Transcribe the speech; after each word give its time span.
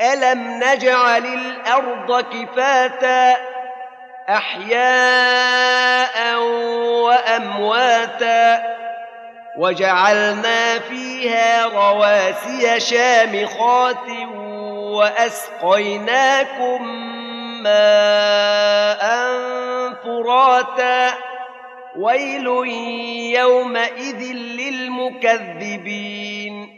ألم 0.00 0.60
نجعل 0.64 1.26
الأرض 1.26 2.20
كفاتا 2.20 3.36
أحياء 4.28 6.38
وأمواتا 7.02 8.62
وجعلنا 9.58 10.78
فيها 10.78 11.66
رواسي 11.66 12.80
شامخات 12.80 14.08
وأسقيناكم 14.98 16.82
ماء 17.62 19.02
فراتا 20.04 21.14
ويل 21.96 22.46
يومئذ 23.36 24.32
للمكذبين 24.58 26.77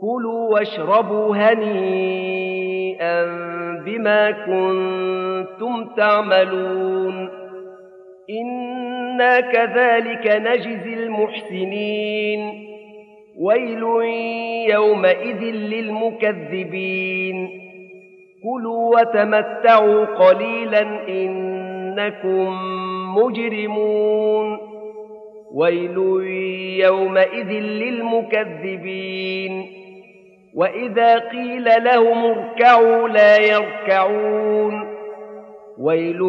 كلوا 0.00 0.52
واشربوا 0.52 1.36
هنيئا 1.36 3.24
بما 3.86 4.30
كنتم 4.30 5.84
تعملون. 5.96 7.28
إنا 8.30 9.40
كذلك 9.40 10.26
نجزي 10.26 10.94
المحسنين. 10.94 12.66
ويل 13.40 13.82
يومئذ 14.70 15.44
للمكذبين. 15.44 17.48
كلوا 18.44 19.00
وتمتعوا 19.00 20.04
قليلا 20.04 21.08
إنكم 21.08 22.48
مجرمون. 23.18 24.58
ويل 25.54 25.98
يومئذ 26.84 27.52
للمكذبين. 27.52 29.55
وإذا 30.56 31.18
قيل 31.18 31.64
لهم 31.84 32.24
اركعوا 32.24 33.08
لا 33.08 33.36
يركعون. 33.36 34.96
ويل 35.78 36.20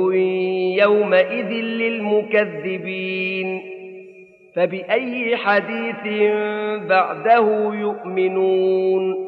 يومئذ 0.81 1.51
للمكذبين. 1.51 3.61
فبأي 4.55 5.37
حديث 5.37 6.31
بعده 6.89 7.73
يؤمنون؟ 7.73 9.26